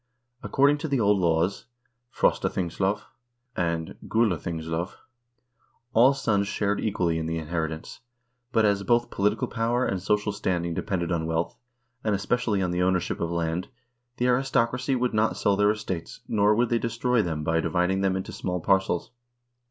According 0.41 0.79
to 0.79 0.87
the 0.87 0.99
old 0.99 1.19
laws 1.19 1.67
("Frostathingslov" 2.11 3.03
and 3.55 3.97
"Gulathingslov") 4.07 4.95
all 5.93 6.15
sons 6.15 6.47
shared 6.47 6.79
equally 6.81 7.19
in 7.19 7.27
the 7.27 7.37
inheritance, 7.37 7.99
but 8.51 8.65
as 8.65 8.81
both 8.81 9.11
political 9.11 9.47
power 9.47 9.85
and 9.85 10.01
social 10.01 10.31
standing 10.31 10.73
depended 10.73 11.11
on 11.11 11.27
wealth, 11.27 11.55
and 12.03 12.15
especially 12.15 12.63
on 12.63 12.71
the 12.71 12.81
ownership 12.81 13.19
of 13.21 13.29
land, 13.29 13.67
the 14.17 14.25
aristocracy 14.25 14.95
would 14.95 15.13
not 15.13 15.37
sell 15.37 15.55
their 15.55 15.69
estates, 15.69 16.21
nor 16.27 16.55
would 16.55 16.69
they 16.69 16.79
destroy 16.79 17.21
them 17.21 17.43
by 17.43 17.59
dividing 17.59 18.01
them 18.01 18.15
into 18.15 18.31
small 18.31 18.59
parcels. 18.59 19.11